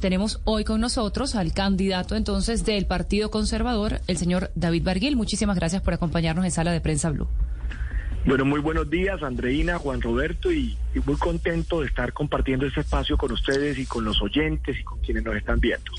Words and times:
Tenemos 0.00 0.40
hoy 0.44 0.62
con 0.62 0.80
nosotros 0.80 1.34
al 1.34 1.52
candidato 1.52 2.14
entonces 2.14 2.64
del 2.64 2.86
Partido 2.86 3.32
Conservador, 3.32 4.00
el 4.06 4.16
señor 4.16 4.52
David 4.54 4.84
Barguil. 4.84 5.16
Muchísimas 5.16 5.56
gracias 5.56 5.82
por 5.82 5.92
acompañarnos 5.92 6.44
en 6.44 6.52
Sala 6.52 6.70
de 6.70 6.80
Prensa 6.80 7.10
Blue. 7.10 7.26
Bueno, 8.24 8.44
muy 8.44 8.60
buenos 8.60 8.88
días, 8.88 9.22
Andreina, 9.22 9.78
Juan 9.78 10.00
Roberto, 10.00 10.52
y, 10.52 10.76
y, 10.94 11.00
muy 11.00 11.16
contento 11.16 11.80
de 11.80 11.86
estar 11.86 12.12
compartiendo 12.12 12.66
este 12.66 12.80
espacio 12.80 13.16
con 13.16 13.32
ustedes 13.32 13.76
y 13.78 13.86
con 13.86 14.04
los 14.04 14.22
oyentes 14.22 14.78
y 14.78 14.84
con 14.84 15.00
quienes 15.00 15.24
nos 15.24 15.34
están 15.34 15.58
viendo. 15.58 15.90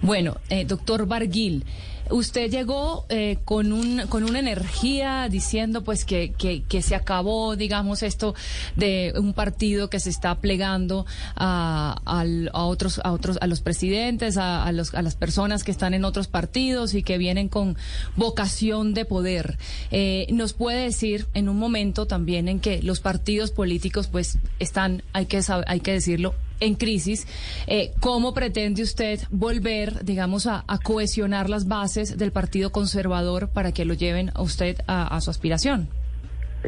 Bueno, 0.00 0.36
eh, 0.48 0.64
doctor 0.64 1.06
Barguil, 1.06 1.64
usted 2.10 2.50
llegó 2.50 3.04
eh, 3.08 3.38
con, 3.44 3.72
un, 3.72 4.02
con 4.08 4.24
una 4.24 4.38
energía 4.38 5.28
diciendo 5.30 5.82
pues 5.82 6.04
que, 6.04 6.32
que, 6.32 6.82
se 6.82 6.94
acabó, 6.94 7.56
digamos, 7.56 8.02
esto 8.02 8.34
de 8.76 9.12
un 9.16 9.32
partido 9.32 9.90
que 9.90 10.00
se 10.00 10.10
está 10.10 10.34
plegando 10.36 11.06
a, 11.36 12.00
a, 12.04 12.24
a 12.52 12.64
otros, 12.64 13.00
a 13.04 13.12
otros, 13.12 13.38
a 13.40 13.46
los 13.46 13.60
presidentes, 13.60 14.36
a, 14.36 14.64
a, 14.64 14.72
los, 14.72 14.94
a 14.94 15.02
las 15.02 15.16
personas 15.16 15.64
que 15.64 15.70
están 15.70 15.94
en 15.94 16.04
otros 16.04 16.28
partidos 16.28 16.94
y 16.94 17.02
que 17.02 17.18
vienen 17.18 17.48
con 17.48 17.76
vocación 18.16 18.94
de 18.94 19.04
poder. 19.04 19.58
Eh, 19.90 20.26
nos 20.30 20.52
puede 20.52 20.84
decir 20.84 21.26
en 21.34 21.48
un 21.48 21.58
momento 21.58 22.06
también 22.06 22.48
en 22.48 22.60
que 22.60 22.82
los 22.82 23.00
partidos 23.00 23.50
políticos 23.50 24.08
pues 24.08 24.38
están, 24.58 25.02
hay 25.12 25.26
que, 25.26 25.40
hay 25.66 25.80
que 25.80 25.92
decirlo, 25.92 26.34
en 26.60 26.74
crisis, 26.74 27.26
eh, 27.66 27.92
¿cómo 28.00 28.34
pretende 28.34 28.82
usted 28.82 29.20
volver, 29.30 30.04
digamos, 30.04 30.46
a, 30.46 30.64
cohesionar 30.82 31.50
las 31.50 31.66
bases 31.66 32.16
del 32.18 32.32
Partido 32.32 32.70
Conservador 32.70 33.48
para 33.48 33.72
que 33.72 33.84
lo 33.84 33.94
lleven 33.94 34.30
a 34.34 34.42
usted 34.42 34.78
a, 34.86 35.14
a, 35.14 35.20
su 35.20 35.30
aspiración? 35.30 35.88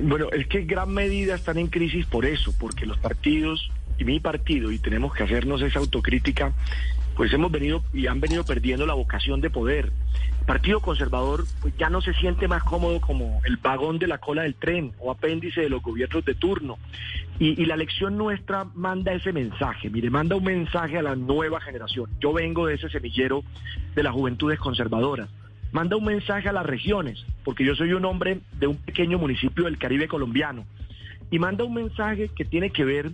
Bueno, 0.03 0.27
es 0.33 0.47
que 0.47 0.61
en 0.61 0.66
gran 0.66 0.93
medida 0.93 1.35
están 1.35 1.59
en 1.59 1.69
crisis 1.69 2.07
por 2.07 2.27
eso, 2.27 2.53
porque 2.59 2.87
los 2.87 2.99
partidos 2.99 3.71
y 3.99 4.05
mi 4.05 4.21
partido, 4.21 4.73
y 4.73 4.79
tenemos 4.79 5.15
que 5.15 5.23
hacernos 5.23 5.63
esa 5.63 5.79
autocrítica, 5.79 6.52
pues 7.20 7.34
hemos 7.34 7.52
venido 7.52 7.83
y 7.92 8.06
han 8.06 8.19
venido 8.19 8.47
perdiendo 8.47 8.87
la 8.87 8.95
vocación 8.95 9.42
de 9.42 9.51
poder. 9.51 9.92
El 10.40 10.46
Partido 10.46 10.80
Conservador 10.80 11.45
pues 11.60 11.76
ya 11.76 11.90
no 11.90 12.01
se 12.01 12.15
siente 12.15 12.49
más 12.49 12.63
cómodo 12.63 12.99
como 13.02 13.43
el 13.45 13.59
vagón 13.59 13.99
de 13.99 14.07
la 14.07 14.16
cola 14.16 14.45
del 14.45 14.54
tren 14.54 14.95
o 14.99 15.10
apéndice 15.10 15.60
de 15.60 15.68
los 15.68 15.82
gobiernos 15.82 16.24
de 16.24 16.35
turno. 16.35 16.79
Y, 17.38 17.63
y, 17.63 17.66
la 17.66 17.74
elección 17.74 18.16
nuestra 18.16 18.65
manda 18.74 19.13
ese 19.13 19.35
mensaje, 19.35 19.91
mire, 19.91 20.09
manda 20.09 20.35
un 20.35 20.45
mensaje 20.45 20.96
a 20.96 21.02
la 21.02 21.15
nueva 21.15 21.60
generación. 21.60 22.09
Yo 22.21 22.32
vengo 22.32 22.65
de 22.65 22.76
ese 22.76 22.88
semillero 22.88 23.45
de 23.95 24.02
las 24.02 24.15
juventudes 24.15 24.59
conservadoras. 24.59 25.29
Manda 25.73 25.96
un 25.96 26.07
mensaje 26.07 26.48
a 26.48 26.52
las 26.52 26.65
regiones, 26.65 27.23
porque 27.45 27.66
yo 27.66 27.74
soy 27.74 27.93
un 27.93 28.07
hombre 28.07 28.41
de 28.59 28.66
un 28.66 28.76
pequeño 28.76 29.18
municipio 29.18 29.65
del 29.65 29.76
Caribe 29.76 30.09
colombiano. 30.09 30.65
Y 31.30 31.38
manda 31.38 31.65
un 31.65 31.74
mensaje 31.74 32.30
que 32.35 32.46
tiene 32.46 32.71
que 32.71 32.87
ver 32.87 33.13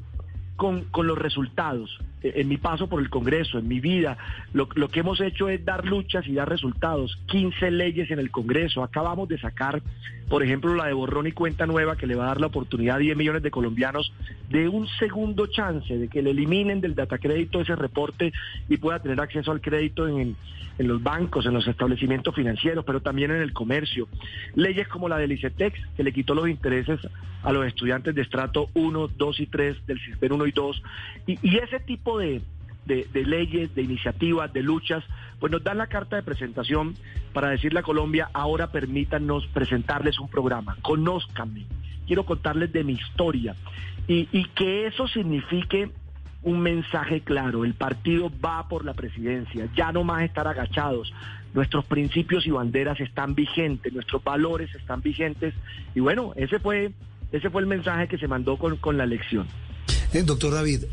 con, 0.55 0.85
con 0.93 1.09
los 1.09 1.19
resultados. 1.19 1.99
En 2.35 2.49
mi 2.49 2.57
paso 2.57 2.89
por 2.89 3.01
el 3.01 3.11
Congreso, 3.11 3.59
en 3.59 3.69
mi 3.69 3.81
vida, 3.81 4.19
lo, 4.53 4.69
lo, 4.75 4.89
que 4.89 5.01
hemos 5.01 5.21
hecho 5.21 5.49
es 5.49 5.65
dar 5.65 5.85
luchas 5.85 6.27
y 6.27 6.35
dar 6.35 6.49
resultados. 6.49 7.19
15 7.27 7.71
leyes 7.71 8.11
en 8.11 8.19
el 8.19 8.31
Congreso. 8.31 8.83
Acabamos 8.83 9.29
de 9.29 9.39
sacar, 9.39 9.83
por 10.29 10.43
ejemplo, 10.43 10.75
la 10.75 10.87
de 10.87 10.93
borrón 10.93 11.27
y 11.27 11.33
cuenta 11.33 11.67
nueva 11.67 11.97
que 11.97 12.07
le 12.07 12.15
va 12.15 12.25
a 12.25 12.29
dar 12.29 12.41
la 12.41 12.49
oportunidad 12.49 12.97
a 12.97 12.99
10 12.99 13.17
millones 13.17 13.43
de 13.43 13.51
colombianos 13.51 14.13
de 14.51 14.69
un 14.69 14.87
segundo 14.99 15.47
chance, 15.47 15.97
de 15.97 16.09
que 16.09 16.23
le 16.23 16.31
eliminen 16.31 16.81
del 16.81 16.95
datacrédito 16.95 17.61
ese 17.61 17.77
reporte 17.77 18.33
y 18.69 18.77
pueda 18.77 19.01
tener 19.01 19.21
acceso 19.21 19.53
al 19.53 19.61
crédito 19.61 20.09
en, 20.09 20.37
los 20.79 21.03
bancos, 21.03 21.47
en 21.47 21.55
los 21.55 21.67
establecimientos 21.67 22.35
financieros, 22.35 22.85
pero 22.85 23.01
también 23.01 23.31
en 23.31 23.41
el 23.41 23.53
comercio. 23.53 24.09
Leyes 24.55 24.89
como 24.89 25.09
la 25.09 25.19
del 25.19 25.33
ICETEX, 25.33 25.81
que 25.97 26.03
le 26.03 26.13
quitó 26.13 26.35
los 26.35 26.49
intereses 26.49 27.01
a 27.43 27.53
los 27.53 27.67
estudiantes 27.67 28.15
de 28.15 28.23
estrato 28.23 28.69
1, 28.75 29.09
2 29.17 29.41
y 29.41 29.47
3 29.47 29.87
del 29.87 30.01
sistema 30.01 30.35
1 30.35 30.47
y 30.47 30.53
2. 30.53 30.83
Y, 31.27 31.39
y 31.43 31.57
ese 31.59 31.81
tipo 31.81 32.16
de, 32.19 32.43
leyes, 33.15 33.75
de 33.75 33.83
iniciativas, 33.83 34.53
de 34.53 34.63
luchas, 34.63 35.05
pues 35.41 35.53
nos 35.53 35.63
dan 35.63 35.79
la 35.79 35.87
carta 35.87 36.17
de 36.17 36.23
presentación 36.23 36.95
para 37.33 37.51
decirle 37.51 37.81
a 37.81 37.83
Colombia, 37.83 38.31
ahora 38.33 38.71
permítanos 38.71 39.47
presentarles 39.49 40.19
un 40.19 40.29
programa, 40.29 40.77
conózcanme, 40.83 41.67
quiero 42.07 42.25
contarles 42.25 42.73
de 42.73 42.85
mi 42.85 42.95
historia. 42.95 43.55
Y, 44.09 44.29
y 44.31 44.45
que 44.55 44.87
eso 44.87 45.09
signifique 45.09 45.91
un 46.43 46.61
mensaje 46.61 47.23
claro, 47.23 47.65
el 47.65 47.75
partido 47.75 48.31
va 48.45 48.69
por 48.69 48.85
la 48.85 48.95
presidencia, 48.95 49.69
ya 49.75 49.91
no 49.91 50.05
más 50.05 50.23
estar 50.23 50.47
agachados, 50.47 51.13
nuestros 51.57 51.87
principios 51.87 52.47
y 52.47 52.51
banderas 52.51 53.01
están 53.01 53.35
vigentes, 53.35 53.93
nuestros 53.93 54.23
valores 54.23 54.73
están 54.75 55.01
vigentes. 55.01 55.55
Y 55.95 56.01
bueno, 56.01 56.33
ese 56.37 56.61
fue, 56.61 56.93
ese 57.33 57.51
fue 57.51 57.63
el 57.63 57.67
mensaje 57.67 58.07
que 58.07 58.19
se 58.19 58.29
mandó 58.29 58.59
con, 58.59 58.77
con 58.77 58.97
la 58.97 59.05
elección. 59.05 59.47
Eh, 60.13 60.23
doctor 60.23 60.53
David, 60.53 60.85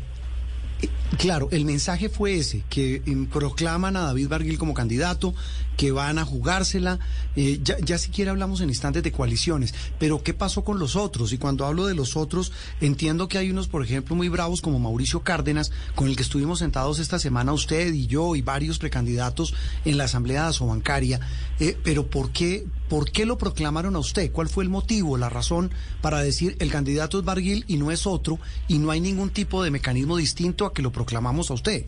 Claro, 1.18 1.48
el 1.52 1.64
mensaje 1.64 2.08
fue 2.08 2.36
ese, 2.36 2.64
que 2.68 2.96
eh, 2.96 3.26
proclaman 3.32 3.96
a 3.96 4.02
David 4.02 4.28
Barguil 4.28 4.58
como 4.58 4.74
candidato, 4.74 5.34
que 5.76 5.92
van 5.92 6.18
a 6.18 6.24
jugársela. 6.24 6.98
Eh, 7.36 7.60
ya, 7.62 7.76
ya 7.78 7.98
siquiera 7.98 8.30
hablamos 8.30 8.60
en 8.60 8.68
instantes 8.68 9.02
de 9.02 9.12
coaliciones, 9.12 9.74
pero 9.98 10.22
¿qué 10.22 10.34
pasó 10.34 10.64
con 10.64 10.78
los 10.78 10.96
otros? 10.96 11.32
Y 11.32 11.38
cuando 11.38 11.66
hablo 11.66 11.86
de 11.86 11.94
los 11.94 12.16
otros, 12.16 12.52
entiendo 12.80 13.28
que 13.28 13.38
hay 13.38 13.50
unos, 13.50 13.68
por 13.68 13.82
ejemplo, 13.82 14.16
muy 14.16 14.28
bravos 14.28 14.60
como 14.60 14.78
Mauricio 14.78 15.20
Cárdenas, 15.20 15.72
con 15.94 16.08
el 16.08 16.16
que 16.16 16.22
estuvimos 16.22 16.60
sentados 16.60 16.98
esta 16.98 17.18
semana 17.18 17.52
usted 17.52 17.92
y 17.92 18.06
yo 18.06 18.34
y 18.36 18.42
varios 18.42 18.78
precandidatos 18.78 19.54
en 19.84 19.98
la 19.98 20.04
Asamblea 20.04 20.48
Asobancaria. 20.48 21.20
Eh, 21.60 21.76
pero 21.84 22.06
¿por 22.06 22.30
qué, 22.30 22.66
¿por 22.94 23.10
qué 23.10 23.26
lo 23.26 23.36
proclamaron 23.36 23.96
a 23.96 23.98
usted? 23.98 24.30
¿Cuál 24.30 24.48
fue 24.48 24.62
el 24.62 24.70
motivo, 24.70 25.16
la 25.16 25.28
razón 25.28 25.72
para 26.00 26.20
decir 26.20 26.54
el 26.60 26.70
candidato 26.70 27.18
es 27.18 27.24
Barguil 27.24 27.64
y 27.66 27.76
no 27.76 27.90
es 27.90 28.06
otro 28.06 28.38
y 28.68 28.78
no 28.78 28.92
hay 28.92 29.00
ningún 29.00 29.30
tipo 29.30 29.64
de 29.64 29.72
mecanismo 29.72 30.16
distinto 30.16 30.64
a 30.64 30.72
que 30.72 30.80
lo 30.80 30.92
proclamamos 30.92 31.50
a 31.50 31.54
usted? 31.54 31.86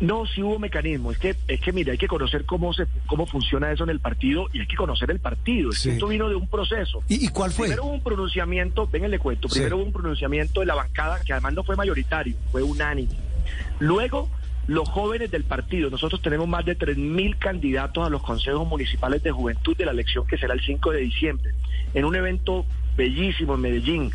No, 0.00 0.26
sí 0.26 0.42
hubo 0.42 0.58
mecanismo. 0.58 1.12
Es 1.12 1.18
que, 1.18 1.36
es 1.46 1.60
que 1.60 1.72
mire, 1.72 1.92
hay 1.92 1.98
que 1.98 2.08
conocer 2.08 2.46
cómo 2.46 2.74
se, 2.74 2.86
cómo 3.06 3.26
funciona 3.26 3.70
eso 3.70 3.84
en 3.84 3.90
el 3.90 4.00
partido 4.00 4.48
y 4.52 4.58
hay 4.58 4.66
que 4.66 4.74
conocer 4.74 5.08
el 5.12 5.20
partido. 5.20 5.70
Sí. 5.70 5.90
esto 5.90 6.08
vino 6.08 6.28
de 6.28 6.34
un 6.34 6.48
proceso. 6.48 7.04
¿Y, 7.06 7.26
y 7.26 7.28
cuál 7.28 7.52
fue? 7.52 7.68
Primero 7.68 7.84
hubo 7.84 7.94
un 7.94 8.02
pronunciamiento, 8.02 8.90
le 8.92 9.18
cuento. 9.20 9.46
Primero 9.46 9.76
sí. 9.76 9.80
hubo 9.82 9.86
un 9.86 9.92
pronunciamiento 9.92 10.58
de 10.58 10.66
la 10.66 10.74
bancada 10.74 11.20
que 11.24 11.32
además 11.32 11.52
no 11.52 11.62
fue 11.62 11.76
mayoritario, 11.76 12.34
fue 12.50 12.64
unánime. 12.64 13.14
Luego, 13.78 14.28
los 14.66 14.88
jóvenes 14.88 15.30
del 15.30 15.44
partido. 15.44 15.90
Nosotros 15.90 16.22
tenemos 16.22 16.48
más 16.48 16.64
de 16.64 16.78
3.000 16.78 17.38
candidatos 17.38 18.06
a 18.06 18.10
los 18.10 18.22
consejos 18.22 18.66
municipales 18.66 19.22
de 19.22 19.30
juventud 19.30 19.76
de 19.76 19.84
la 19.84 19.92
elección 19.92 20.26
que 20.26 20.38
será 20.38 20.54
el 20.54 20.60
5 20.60 20.92
de 20.92 21.00
diciembre, 21.00 21.54
en 21.92 22.04
un 22.04 22.14
evento 22.14 22.64
bellísimo 22.96 23.54
en 23.54 23.60
Medellín. 23.60 24.12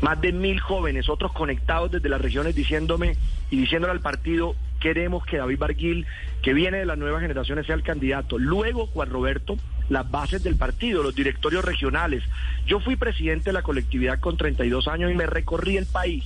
Más 0.00 0.20
de 0.20 0.32
mil 0.32 0.60
jóvenes, 0.60 1.08
otros 1.08 1.32
conectados 1.32 1.90
desde 1.90 2.08
las 2.08 2.20
regiones 2.20 2.54
diciéndome 2.54 3.16
y 3.50 3.56
diciéndole 3.56 3.92
al 3.92 4.00
partido, 4.00 4.54
queremos 4.80 5.24
que 5.24 5.38
David 5.38 5.58
Barguil, 5.58 6.06
que 6.42 6.52
viene 6.52 6.78
de 6.78 6.86
las 6.86 6.98
nuevas 6.98 7.22
generaciones, 7.22 7.66
sea 7.66 7.74
el 7.74 7.82
candidato. 7.82 8.38
Luego, 8.38 8.86
Juan 8.86 9.08
Roberto, 9.08 9.56
las 9.88 10.10
bases 10.10 10.42
del 10.42 10.56
partido, 10.56 11.02
los 11.02 11.14
directorios 11.14 11.64
regionales. 11.64 12.22
Yo 12.66 12.80
fui 12.80 12.96
presidente 12.96 13.50
de 13.50 13.54
la 13.54 13.62
colectividad 13.62 14.18
con 14.20 14.36
32 14.36 14.88
años 14.88 15.10
y 15.10 15.14
me 15.14 15.26
recorrí 15.26 15.76
el 15.76 15.86
país 15.86 16.24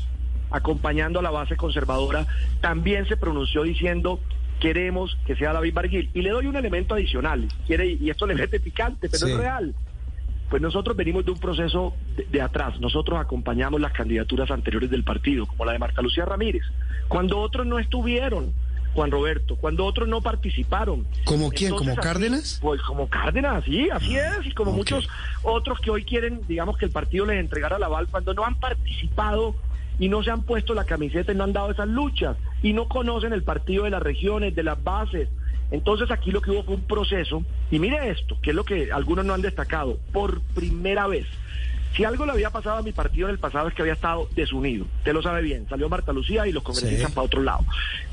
acompañando 0.50 1.18
a 1.18 1.22
la 1.22 1.30
base 1.30 1.56
conservadora. 1.56 2.26
También 2.60 3.06
se 3.06 3.16
pronunció 3.16 3.62
diciendo 3.62 4.20
queremos 4.58 5.16
que 5.26 5.36
sea 5.36 5.52
David 5.52 5.74
Barguil. 5.74 6.10
Y 6.14 6.22
le 6.22 6.30
doy 6.30 6.46
un 6.46 6.56
elemento 6.56 6.94
adicional, 6.94 7.48
quiere, 7.66 7.86
y 7.88 8.10
esto 8.10 8.26
le 8.26 8.34
mete 8.34 8.60
picante, 8.60 9.08
pero 9.08 9.26
sí. 9.26 9.32
es 9.32 9.38
real. 9.38 9.74
Pues 10.50 10.62
nosotros 10.62 10.96
venimos 10.96 11.24
de 11.26 11.32
un 11.32 11.38
proceso 11.38 11.94
de, 12.16 12.24
de, 12.24 12.40
atrás. 12.40 12.80
Nosotros 12.80 13.18
acompañamos 13.18 13.80
las 13.80 13.92
candidaturas 13.92 14.50
anteriores 14.50 14.90
del 14.90 15.04
partido, 15.04 15.46
como 15.46 15.64
la 15.64 15.72
de 15.72 15.78
Marta 15.78 16.00
Lucía 16.00 16.24
Ramírez, 16.24 16.62
cuando 17.06 17.38
otros 17.38 17.66
no 17.66 17.78
estuvieron. 17.78 18.52
Juan 18.94 19.10
Roberto, 19.10 19.54
cuando 19.56 19.84
otros 19.84 20.08
no 20.08 20.22
participaron. 20.22 21.06
¿Como 21.24 21.50
quién? 21.50 21.70
¿Como 21.70 21.94
Cárdenas? 21.94 22.58
Pues 22.60 22.80
como 22.82 23.08
Cárdenas, 23.08 23.62
sí, 23.64 23.88
así 23.90 24.16
es, 24.16 24.46
y 24.46 24.52
como 24.52 24.70
okay. 24.70 24.78
muchos 24.78 25.08
otros 25.42 25.78
que 25.80 25.90
hoy 25.90 26.04
quieren, 26.04 26.40
digamos, 26.48 26.76
que 26.78 26.86
el 26.86 26.90
partido 26.90 27.26
les 27.26 27.38
entregara 27.38 27.78
la 27.78 27.86
aval 27.86 28.08
cuando 28.08 28.34
no 28.34 28.44
han 28.44 28.58
participado 28.58 29.54
y 29.98 30.08
no 30.08 30.22
se 30.22 30.30
han 30.30 30.42
puesto 30.42 30.74
la 30.74 30.84
camiseta 30.84 31.32
y 31.32 31.34
no 31.34 31.44
han 31.44 31.52
dado 31.52 31.70
esas 31.70 31.88
luchas 31.88 32.36
y 32.62 32.72
no 32.72 32.88
conocen 32.88 33.32
el 33.32 33.42
partido 33.42 33.84
de 33.84 33.90
las 33.90 34.02
regiones, 34.02 34.54
de 34.54 34.62
las 34.62 34.82
bases. 34.82 35.28
Entonces 35.70 36.10
aquí 36.10 36.30
lo 36.30 36.40
que 36.40 36.50
hubo 36.50 36.62
fue 36.62 36.76
un 36.76 36.82
proceso, 36.82 37.42
y 37.70 37.78
mire 37.78 38.10
esto, 38.10 38.38
que 38.40 38.50
es 38.50 38.56
lo 38.56 38.64
que 38.64 38.90
algunos 38.90 39.24
no 39.24 39.34
han 39.34 39.42
destacado, 39.42 39.98
por 40.12 40.40
primera 40.54 41.06
vez. 41.06 41.26
Si 41.94 42.04
algo 42.04 42.26
le 42.26 42.32
había 42.32 42.50
pasado 42.50 42.76
a 42.76 42.82
mi 42.82 42.92
partido 42.92 43.28
en 43.28 43.32
el 43.32 43.40
pasado 43.40 43.68
es 43.68 43.74
que 43.74 43.82
había 43.82 43.94
estado 43.94 44.28
desunido. 44.34 44.86
Usted 44.98 45.12
lo 45.12 45.22
sabe 45.22 45.42
bien. 45.42 45.66
Salió 45.68 45.88
Marta 45.88 46.12
Lucía 46.12 46.46
y 46.46 46.52
los 46.52 46.62
congresistas 46.62 47.08
sí. 47.08 47.14
para 47.14 47.24
otro 47.24 47.42
lado. 47.42 47.64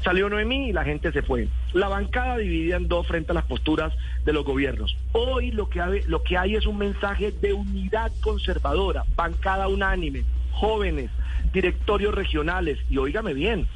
Salió 0.04 0.30
Noemí 0.30 0.69
y 0.69 0.74
la 0.74 0.83
gente 0.83 1.12
se 1.12 1.21
fue. 1.21 1.48
La 1.74 1.88
bancada 1.88 2.38
dividida 2.38 2.77
en 2.77 2.88
dos 2.88 3.06
frente 3.06 3.31
a 3.31 3.36
las 3.36 3.45
posturas 3.45 3.94
de 4.24 4.33
los 4.33 4.45
gobiernos. 4.45 4.98
Hoy 5.12 5.51
lo 5.51 5.69
que 5.69 5.81
hay, 5.81 6.01
lo 6.07 6.24
que 6.24 6.38
hay 6.38 6.56
es 6.56 6.65
un 6.65 6.77
mensaje 6.77 7.31
de 7.31 7.54
unidad 7.54 8.12
conservadora, 8.21 9.04
bancada 9.15 9.68
unánime, 9.68 10.24
jóvenes, 10.56 11.12
directorios 11.54 12.13
regionales. 12.13 12.80
Y 12.90 12.98
óigame 12.98 13.34
bien, 13.34 13.68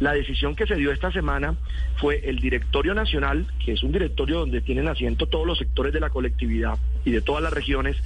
la 0.00 0.12
decisión 0.12 0.54
que 0.54 0.66
se 0.66 0.76
dio 0.76 0.92
esta 0.92 1.10
semana 1.10 1.56
fue 1.96 2.20
el 2.24 2.38
directorio 2.38 2.94
nacional, 2.94 3.46
que 3.64 3.72
es 3.72 3.82
un 3.82 3.92
directorio 3.92 4.40
donde 4.40 4.60
tienen 4.60 4.88
asiento 4.88 5.26
todos 5.26 5.46
los 5.46 5.58
sectores 5.58 5.92
de 5.92 6.00
la 6.00 6.10
colectividad 6.10 6.78
y 7.04 7.10
de 7.10 7.20
todas 7.20 7.42
las 7.42 7.52
regiones, 7.52 7.96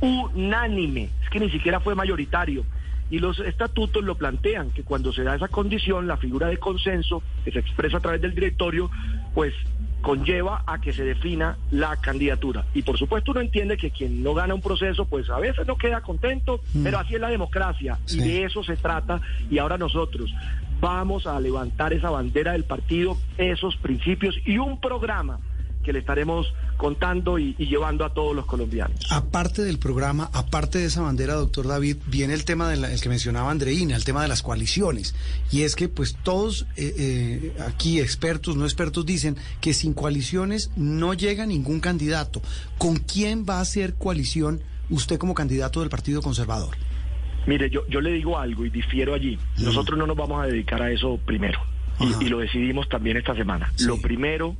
unánime, 0.00 1.10
es 1.22 1.30
que 1.30 1.40
ni 1.40 1.50
siquiera 1.50 1.80
fue 1.80 1.94
mayoritario. 1.94 2.64
Y 3.10 3.18
los 3.18 3.40
estatutos 3.40 4.04
lo 4.04 4.14
plantean, 4.14 4.70
que 4.70 4.84
cuando 4.84 5.12
se 5.12 5.24
da 5.24 5.34
esa 5.34 5.48
condición, 5.48 6.06
la 6.06 6.16
figura 6.16 6.46
de 6.46 6.58
consenso 6.58 7.22
que 7.44 7.50
se 7.50 7.58
expresa 7.58 7.96
a 7.96 8.00
través 8.00 8.20
del 8.20 8.34
directorio, 8.34 8.88
pues 9.34 9.52
conlleva 10.00 10.62
a 10.66 10.80
que 10.80 10.92
se 10.92 11.04
defina 11.04 11.58
la 11.70 11.96
candidatura. 11.96 12.64
Y 12.74 12.82
por 12.82 12.98
supuesto 12.98 13.32
uno 13.32 13.40
entiende 13.40 13.76
que 13.76 13.90
quien 13.90 14.22
no 14.22 14.34
gana 14.34 14.54
un 14.54 14.62
proceso, 14.62 15.04
pues 15.04 15.28
a 15.30 15.38
veces 15.38 15.66
no 15.66 15.76
queda 15.76 16.00
contento, 16.00 16.60
mm. 16.74 16.82
pero 16.82 16.98
así 16.98 17.14
es 17.14 17.20
la 17.20 17.28
democracia 17.28 17.98
y 18.08 18.18
de 18.18 18.44
eso 18.44 18.62
se 18.62 18.76
trata. 18.76 19.20
Y 19.50 19.58
ahora 19.58 19.78
nosotros 19.78 20.32
vamos 20.80 21.26
a 21.26 21.38
levantar 21.38 21.92
esa 21.92 22.10
bandera 22.10 22.52
del 22.52 22.64
partido, 22.64 23.16
esos 23.36 23.76
principios 23.76 24.34
y 24.46 24.58
un 24.58 24.80
programa 24.80 25.38
que 25.82 25.92
le 25.92 26.00
estaremos 26.00 26.52
contando 26.76 27.38
y, 27.38 27.54
llevando 27.54 28.04
a 28.04 28.12
todos 28.12 28.34
los 28.34 28.46
colombianos. 28.46 28.98
Aparte 29.10 29.62
del 29.62 29.78
programa, 29.78 30.30
aparte 30.32 30.78
de 30.78 30.86
esa 30.86 31.02
bandera, 31.02 31.34
doctor 31.34 31.66
David, 31.66 31.98
viene 32.06 32.34
el 32.34 32.44
tema 32.44 32.68
del 32.68 33.00
que 33.00 33.08
mencionaba 33.08 33.50
Andreina, 33.50 33.96
el 33.96 34.04
tema 34.04 34.22
de 34.22 34.28
las 34.28 34.42
coaliciones. 34.42 35.14
Y 35.50 35.62
es 35.62 35.76
que 35.76 35.88
pues 35.88 36.16
todos 36.22 36.66
eh, 36.76 36.94
eh, 36.98 37.52
aquí, 37.66 38.00
expertos, 38.00 38.56
no 38.56 38.64
expertos, 38.64 39.06
dicen 39.06 39.36
que 39.60 39.74
sin 39.74 39.94
coaliciones 39.94 40.70
no 40.76 41.14
llega 41.14 41.46
ningún 41.46 41.80
candidato. 41.80 42.42
¿Con 42.78 42.96
quién 42.96 43.44
va 43.48 43.58
a 43.58 43.60
hacer 43.60 43.94
coalición 43.94 44.60
usted 44.88 45.18
como 45.18 45.34
candidato 45.34 45.80
del 45.80 45.88
Partido 45.88 46.22
Conservador? 46.22 46.76
Mire, 47.46 47.70
yo, 47.70 47.86
yo 47.88 48.00
le 48.00 48.12
digo 48.12 48.38
algo 48.38 48.66
y 48.66 48.70
difiero 48.70 49.14
allí. 49.14 49.38
Nosotros 49.58 49.98
no 49.98 50.06
nos 50.06 50.16
vamos 50.16 50.42
a 50.42 50.46
dedicar 50.46 50.82
a 50.82 50.90
eso 50.90 51.18
primero. 51.24 51.60
Y, 52.20 52.28
lo 52.28 52.38
decidimos 52.38 52.88
también 52.88 53.18
esta 53.18 53.34
semana. 53.34 53.72
Lo 53.80 54.00
primero 54.00 54.56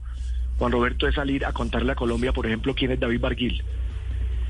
Juan 0.60 0.72
Roberto, 0.72 1.08
es 1.08 1.14
salir 1.14 1.46
a 1.46 1.54
contarle 1.54 1.92
a 1.92 1.94
Colombia, 1.94 2.34
por 2.34 2.44
ejemplo, 2.44 2.74
quién 2.74 2.90
es 2.90 3.00
David 3.00 3.18
Barguil, 3.18 3.62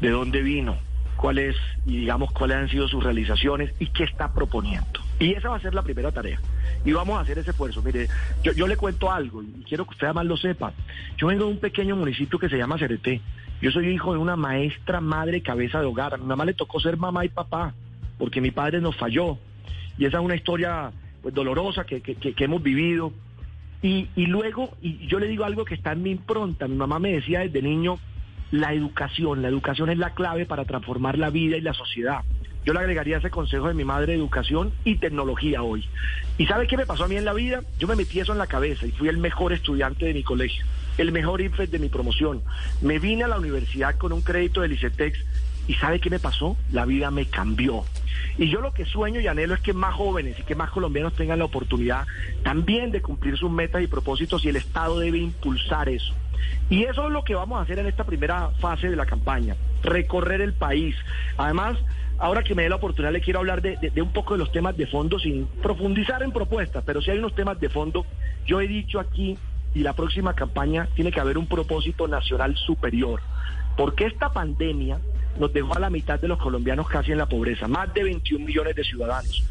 de 0.00 0.10
dónde 0.10 0.42
vino, 0.42 0.76
cuáles, 1.14 1.54
digamos, 1.84 2.32
cuáles 2.32 2.56
han 2.56 2.68
sido 2.68 2.88
sus 2.88 3.04
realizaciones 3.04 3.72
y 3.78 3.86
qué 3.86 4.02
está 4.02 4.34
proponiendo. 4.34 4.98
Y 5.20 5.34
esa 5.34 5.50
va 5.50 5.56
a 5.58 5.60
ser 5.60 5.72
la 5.72 5.82
primera 5.82 6.10
tarea. 6.10 6.40
Y 6.84 6.90
vamos 6.90 7.16
a 7.16 7.20
hacer 7.20 7.38
ese 7.38 7.50
esfuerzo. 7.50 7.80
Mire, 7.80 8.08
yo, 8.42 8.66
le 8.66 8.76
cuento 8.76 9.12
algo 9.12 9.40
y 9.40 9.62
quiero 9.68 9.84
que 9.84 9.90
usted 9.90 10.08
además 10.08 10.26
lo 10.26 10.36
sepa. 10.36 10.72
Yo 11.16 11.28
vengo 11.28 11.44
de 11.44 11.52
un 11.52 11.60
pequeño 11.60 11.94
municipio 11.94 12.40
que 12.40 12.48
se 12.48 12.58
llama 12.58 12.76
Cereté. 12.76 13.20
Yo 13.62 13.70
soy 13.70 13.86
hijo 13.90 14.12
de 14.12 14.18
una 14.18 14.34
maestra 14.34 15.00
madre 15.00 15.42
cabeza 15.42 15.78
de 15.78 15.86
hogar. 15.86 16.14
A 16.14 16.16
mi 16.16 16.44
le 16.44 16.54
tocó 16.54 16.80
ser 16.80 16.96
mamá 16.96 17.24
y 17.24 17.28
papá 17.28 17.72
porque 18.18 18.40
mi 18.40 18.50
padre 18.50 18.80
nos 18.80 18.96
falló. 18.96 19.38
Y 19.96 20.06
esa 20.06 20.18
es 20.18 20.24
una 20.24 20.34
historia 20.34 20.90
pues, 21.22 21.32
dolorosa 21.32 21.84
que 21.84 22.02
hemos 22.36 22.60
vivido. 22.64 23.12
Y, 23.82 24.08
y 24.14 24.26
luego, 24.26 24.76
y 24.82 25.06
yo 25.06 25.18
le 25.18 25.26
digo 25.26 25.44
algo 25.44 25.64
que 25.64 25.74
está 25.74 25.92
en 25.92 26.02
mi 26.02 26.10
impronta, 26.10 26.68
mi 26.68 26.76
mamá 26.76 26.98
me 26.98 27.12
decía 27.12 27.40
desde 27.40 27.62
niño, 27.62 27.98
la 28.50 28.74
educación, 28.74 29.42
la 29.42 29.48
educación 29.48 29.90
es 29.90 29.98
la 29.98 30.14
clave 30.14 30.44
para 30.44 30.64
transformar 30.64 31.18
la 31.18 31.30
vida 31.30 31.56
y 31.56 31.60
la 31.60 31.72
sociedad. 31.72 32.22
Yo 32.64 32.74
le 32.74 32.80
agregaría 32.80 33.18
ese 33.18 33.30
consejo 33.30 33.68
de 33.68 33.74
mi 33.74 33.84
madre, 33.84 34.14
educación 34.14 34.72
y 34.84 34.96
tecnología 34.96 35.62
hoy. 35.62 35.88
¿Y 36.36 36.46
sabe 36.46 36.66
qué 36.66 36.76
me 36.76 36.84
pasó 36.84 37.04
a 37.04 37.08
mí 37.08 37.16
en 37.16 37.24
la 37.24 37.32
vida? 37.32 37.62
Yo 37.78 37.88
me 37.88 37.96
metí 37.96 38.20
eso 38.20 38.32
en 38.32 38.38
la 38.38 38.46
cabeza 38.46 38.86
y 38.86 38.90
fui 38.90 39.08
el 39.08 39.16
mejor 39.16 39.52
estudiante 39.52 40.04
de 40.04 40.14
mi 40.14 40.22
colegio, 40.22 40.64
el 40.98 41.10
mejor 41.10 41.40
IFES 41.40 41.70
de 41.70 41.78
mi 41.78 41.88
promoción. 41.88 42.42
Me 42.82 42.98
vine 42.98 43.24
a 43.24 43.28
la 43.28 43.38
universidad 43.38 43.96
con 43.96 44.12
un 44.12 44.20
crédito 44.20 44.60
del 44.60 44.72
ICETEX 44.72 45.24
y 45.68 45.74
¿sabe 45.74 46.00
qué 46.00 46.10
me 46.10 46.18
pasó? 46.18 46.56
La 46.70 46.84
vida 46.84 47.10
me 47.10 47.26
cambió. 47.26 47.84
Y 48.38 48.48
yo 48.48 48.60
lo 48.60 48.72
que 48.72 48.84
sueño 48.84 49.20
y 49.20 49.26
anhelo 49.26 49.54
es 49.54 49.60
que 49.60 49.72
más 49.72 49.94
jóvenes 49.94 50.38
y 50.38 50.42
que 50.42 50.54
más 50.54 50.70
colombianos 50.70 51.14
tengan 51.14 51.38
la 51.38 51.44
oportunidad 51.44 52.06
también 52.42 52.90
de 52.90 53.02
cumplir 53.02 53.36
sus 53.36 53.50
metas 53.50 53.82
y 53.82 53.86
propósitos 53.86 54.44
y 54.44 54.48
el 54.48 54.56
Estado 54.56 54.98
debe 54.98 55.18
impulsar 55.18 55.88
eso. 55.88 56.14
Y 56.68 56.84
eso 56.84 57.06
es 57.06 57.12
lo 57.12 57.24
que 57.24 57.34
vamos 57.34 57.58
a 57.58 57.62
hacer 57.62 57.78
en 57.78 57.86
esta 57.86 58.04
primera 58.04 58.50
fase 58.60 58.88
de 58.88 58.96
la 58.96 59.06
campaña, 59.06 59.56
recorrer 59.82 60.40
el 60.40 60.54
país. 60.54 60.94
Además, 61.36 61.76
ahora 62.18 62.42
que 62.42 62.54
me 62.54 62.62
dé 62.62 62.68
la 62.68 62.76
oportunidad 62.76 63.12
le 63.12 63.20
quiero 63.20 63.40
hablar 63.40 63.60
de, 63.62 63.90
un 64.00 64.12
poco 64.12 64.34
de 64.34 64.38
los 64.38 64.52
temas 64.52 64.76
de 64.76 64.86
fondo 64.86 65.18
sin 65.18 65.46
profundizar 65.62 66.22
en 66.22 66.32
propuestas, 66.32 66.84
pero 66.86 67.02
si 67.02 67.10
hay 67.10 67.18
unos 67.18 67.34
temas 67.34 67.58
de 67.58 67.68
fondo, 67.68 68.06
yo 68.46 68.60
he 68.60 68.68
dicho 68.68 69.00
aquí 69.00 69.36
y 69.74 69.80
la 69.80 69.94
próxima 69.94 70.34
campaña 70.34 70.88
tiene 70.94 71.12
que 71.12 71.20
haber 71.20 71.38
un 71.38 71.46
propósito 71.46 72.06
nacional 72.06 72.56
superior, 72.56 73.20
porque 73.76 74.06
esta 74.06 74.32
pandemia 74.32 75.00
nos 75.40 75.52
dejó 75.52 75.74
a 75.74 75.80
la 75.80 75.90
mitad 75.90 76.20
de 76.20 76.28
los 76.28 76.38
colombianos 76.38 76.86
casi 76.86 77.12
en 77.12 77.18
la 77.18 77.26
pobreza, 77.26 77.66
más 77.66 77.92
de 77.94 78.04
21 78.04 78.44
millones 78.44 78.76
de 78.76 78.84
ciudadanos. 78.84 79.42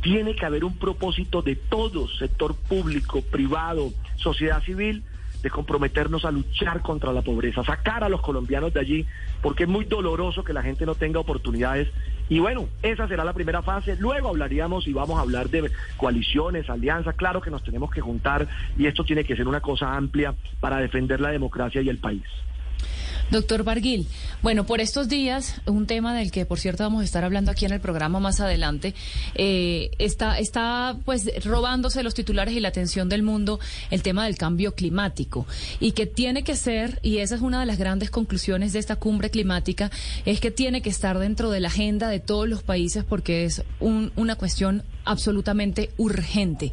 Tiene 0.00 0.34
que 0.34 0.44
haber 0.44 0.64
un 0.64 0.76
propósito 0.76 1.42
de 1.42 1.54
todo, 1.54 2.08
sector 2.08 2.54
público, 2.56 3.22
privado, 3.22 3.92
sociedad 4.16 4.62
civil, 4.62 5.04
de 5.42 5.50
comprometernos 5.50 6.24
a 6.24 6.30
luchar 6.30 6.80
contra 6.80 7.12
la 7.12 7.20
pobreza, 7.20 7.62
sacar 7.62 8.02
a 8.02 8.08
los 8.08 8.22
colombianos 8.22 8.72
de 8.72 8.80
allí, 8.80 9.06
porque 9.42 9.64
es 9.64 9.68
muy 9.68 9.84
doloroso 9.84 10.42
que 10.42 10.54
la 10.54 10.62
gente 10.62 10.86
no 10.86 10.94
tenga 10.94 11.20
oportunidades. 11.20 11.88
Y 12.30 12.38
bueno, 12.38 12.66
esa 12.82 13.06
será 13.06 13.24
la 13.24 13.34
primera 13.34 13.60
fase. 13.60 13.96
Luego 13.96 14.30
hablaríamos 14.30 14.86
y 14.86 14.94
vamos 14.94 15.18
a 15.18 15.20
hablar 15.20 15.50
de 15.50 15.70
coaliciones, 15.98 16.70
alianzas. 16.70 17.14
Claro 17.16 17.42
que 17.42 17.50
nos 17.50 17.62
tenemos 17.62 17.90
que 17.90 18.00
juntar 18.00 18.48
y 18.78 18.86
esto 18.86 19.04
tiene 19.04 19.24
que 19.24 19.36
ser 19.36 19.46
una 19.46 19.60
cosa 19.60 19.94
amplia 19.94 20.34
para 20.60 20.78
defender 20.78 21.20
la 21.20 21.30
democracia 21.30 21.82
y 21.82 21.90
el 21.90 21.98
país. 21.98 22.24
Doctor 23.34 23.64
Barguil, 23.64 24.06
bueno, 24.42 24.64
por 24.64 24.80
estos 24.80 25.08
días, 25.08 25.60
un 25.66 25.88
tema 25.88 26.14
del 26.14 26.30
que, 26.30 26.46
por 26.46 26.60
cierto, 26.60 26.84
vamos 26.84 27.02
a 27.02 27.04
estar 27.04 27.24
hablando 27.24 27.50
aquí 27.50 27.64
en 27.64 27.72
el 27.72 27.80
programa 27.80 28.20
más 28.20 28.40
adelante, 28.40 28.94
eh, 29.34 29.90
está, 29.98 30.38
está 30.38 30.96
pues 31.04 31.28
robándose 31.44 32.04
los 32.04 32.14
titulares 32.14 32.54
y 32.54 32.60
la 32.60 32.68
atención 32.68 33.08
del 33.08 33.24
mundo 33.24 33.58
el 33.90 34.04
tema 34.04 34.26
del 34.26 34.36
cambio 34.36 34.76
climático. 34.76 35.48
Y 35.80 35.92
que 35.92 36.06
tiene 36.06 36.44
que 36.44 36.54
ser, 36.54 37.00
y 37.02 37.18
esa 37.18 37.34
es 37.34 37.40
una 37.40 37.58
de 37.58 37.66
las 37.66 37.76
grandes 37.76 38.08
conclusiones 38.08 38.72
de 38.72 38.78
esta 38.78 38.94
cumbre 38.94 39.30
climática, 39.30 39.90
es 40.24 40.38
que 40.38 40.52
tiene 40.52 40.80
que 40.80 40.90
estar 40.90 41.18
dentro 41.18 41.50
de 41.50 41.58
la 41.58 41.66
agenda 41.66 42.06
de 42.10 42.20
todos 42.20 42.48
los 42.48 42.62
países 42.62 43.02
porque 43.02 43.46
es 43.46 43.64
una 43.80 44.36
cuestión 44.36 44.84
absolutamente 45.04 45.90
urgente. 45.96 46.72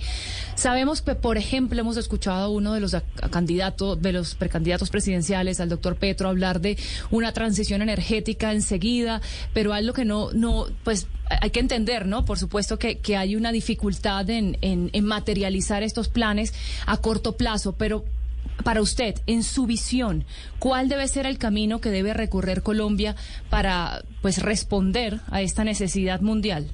Sabemos 0.55 1.01
que, 1.01 1.15
por 1.15 1.37
ejemplo, 1.37 1.79
hemos 1.79 1.97
escuchado 1.97 2.45
a 2.45 2.49
uno 2.49 2.73
de 2.73 2.79
los 2.79 2.95
candidatos, 3.31 4.01
de 4.01 4.13
los 4.13 4.35
precandidatos 4.35 4.89
presidenciales, 4.89 5.59
al 5.59 5.69
doctor 5.69 5.95
Petro, 5.95 6.29
hablar 6.29 6.61
de 6.61 6.77
una 7.09 7.31
transición 7.31 7.81
energética 7.81 8.53
enseguida, 8.53 9.21
pero 9.53 9.73
algo 9.73 9.93
que 9.93 10.05
no, 10.05 10.31
no, 10.33 10.67
pues 10.83 11.07
hay 11.41 11.51
que 11.51 11.59
entender, 11.59 12.05
¿no? 12.05 12.25
Por 12.25 12.37
supuesto 12.37 12.77
que, 12.77 12.99
que 12.99 13.17
hay 13.17 13.35
una 13.35 13.51
dificultad 13.51 14.29
en, 14.29 14.57
en, 14.61 15.05
materializar 15.05 15.83
estos 15.83 16.09
planes 16.09 16.53
a 16.85 16.97
corto 16.97 17.37
plazo, 17.37 17.73
pero 17.73 18.03
para 18.63 18.81
usted, 18.81 19.15
en 19.27 19.43
su 19.43 19.65
visión, 19.65 20.25
¿cuál 20.59 20.89
debe 20.89 21.07
ser 21.07 21.25
el 21.25 21.37
camino 21.37 21.81
que 21.81 21.89
debe 21.89 22.13
recorrer 22.13 22.61
Colombia 22.61 23.15
para 23.49 24.03
pues 24.21 24.41
responder 24.41 25.21
a 25.29 25.41
esta 25.41 25.63
necesidad 25.63 26.21
mundial? 26.21 26.69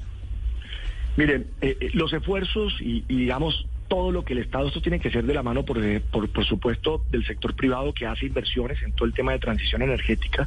Miren, 1.17 1.47
eh, 1.61 1.75
eh, 1.79 1.89
los 1.93 2.13
esfuerzos 2.13 2.79
y, 2.79 3.01
digamos 3.01 3.65
todo 3.87 4.11
lo 4.11 4.25
que 4.25 4.33
el 4.33 4.39
Estado, 4.39 4.67
esto 4.67 4.81
tiene 4.81 4.99
que 4.99 5.09
ser 5.09 5.25
de 5.25 5.33
la 5.33 5.41
mano, 5.41 5.63
por, 5.63 5.81
eh, 5.81 6.01
por, 6.11 6.27
por, 6.29 6.45
supuesto, 6.45 7.05
del 7.09 7.25
sector 7.25 7.55
privado 7.55 7.93
que 7.93 8.05
hace 8.05 8.25
inversiones 8.25 8.83
en 8.83 8.91
todo 8.91 9.05
el 9.05 9.13
tema 9.13 9.31
de 9.31 9.39
transición 9.39 9.81
energética, 9.81 10.45